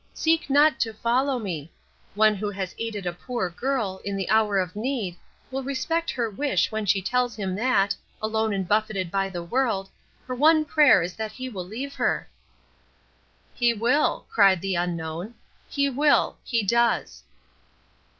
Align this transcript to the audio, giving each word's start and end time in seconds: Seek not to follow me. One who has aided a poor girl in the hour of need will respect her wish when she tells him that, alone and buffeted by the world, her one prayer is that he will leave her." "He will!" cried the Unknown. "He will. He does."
Seek 0.15 0.49
not 0.49 0.79
to 0.79 0.95
follow 0.95 1.37
me. 1.37 1.71
One 2.15 2.33
who 2.33 2.49
has 2.49 2.73
aided 2.79 3.05
a 3.05 3.13
poor 3.13 3.51
girl 3.51 4.01
in 4.03 4.15
the 4.15 4.27
hour 4.31 4.57
of 4.57 4.75
need 4.75 5.15
will 5.51 5.61
respect 5.61 6.09
her 6.09 6.27
wish 6.27 6.71
when 6.71 6.87
she 6.87 7.03
tells 7.03 7.35
him 7.35 7.53
that, 7.57 7.95
alone 8.19 8.51
and 8.51 8.67
buffeted 8.67 9.11
by 9.11 9.29
the 9.29 9.43
world, 9.43 9.91
her 10.25 10.33
one 10.33 10.65
prayer 10.65 11.03
is 11.03 11.13
that 11.17 11.33
he 11.33 11.49
will 11.49 11.67
leave 11.67 11.93
her." 11.93 12.27
"He 13.53 13.75
will!" 13.75 14.25
cried 14.27 14.59
the 14.59 14.73
Unknown. 14.73 15.35
"He 15.69 15.87
will. 15.87 16.39
He 16.43 16.63
does." 16.65 17.21